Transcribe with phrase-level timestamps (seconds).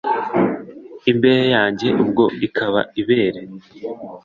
[1.11, 3.41] imbehe yanjye ubwo ikaba ibere.